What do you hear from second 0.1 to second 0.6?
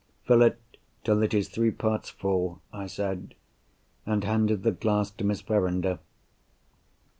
"Fill it